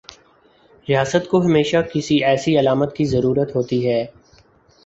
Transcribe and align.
ریاست 0.87 1.27
کو 1.29 1.41
ہمیشہ 1.41 1.77
کسی 1.93 2.23
ایسی 2.25 2.57
علامت 2.59 2.95
کی 2.95 3.05
ضرورت 3.05 3.55
ہوتی 3.55 3.87
ہے۔ 3.89 4.05